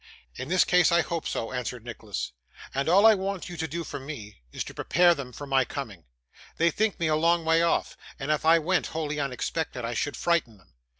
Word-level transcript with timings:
'In 0.35 0.47
this 0.47 0.63
case 0.63 0.91
I 0.91 1.01
hope 1.01 1.27
so,' 1.27 1.51
answered 1.51 1.85
Nicholas. 1.85 2.31
'And 2.73 2.89
all 2.89 3.05
I 3.05 3.13
want 3.13 3.49
you 3.49 3.57
to 3.57 3.67
do 3.67 3.83
for 3.83 3.99
me, 3.99 4.41
is, 4.51 4.63
to 4.63 4.73
prepare 4.73 5.13
them 5.13 5.31
for 5.31 5.45
my 5.45 5.63
coming. 5.63 6.05
They 6.57 6.71
think 6.71 6.99
me 6.99 7.05
a 7.05 7.15
long 7.15 7.45
way 7.45 7.61
off, 7.61 7.95
and 8.17 8.31
if 8.31 8.43
I 8.43 8.57
went 8.57 8.87
wholly 8.97 9.19
unexpected, 9.19 9.85
I 9.85 9.93
should 9.93 10.17
frighten 10.17 10.57
them. 10.57 10.73